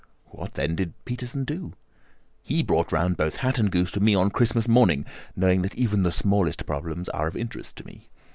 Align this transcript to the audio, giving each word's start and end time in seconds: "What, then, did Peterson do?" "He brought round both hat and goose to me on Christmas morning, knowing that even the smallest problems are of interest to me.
"What, 0.31 0.55
then, 0.55 0.73
did 0.75 0.93
Peterson 1.05 1.43
do?" 1.45 1.73
"He 2.41 2.63
brought 2.63 2.91
round 2.91 3.17
both 3.17 3.35
hat 3.35 3.59
and 3.59 3.71
goose 3.71 3.91
to 3.91 3.99
me 3.99 4.15
on 4.15 4.31
Christmas 4.31 4.67
morning, 4.67 5.05
knowing 5.35 5.61
that 5.61 5.75
even 5.75 6.01
the 6.01 6.11
smallest 6.11 6.65
problems 6.65 7.07
are 7.09 7.27
of 7.27 7.37
interest 7.37 7.75
to 7.75 7.85
me. 7.85 8.09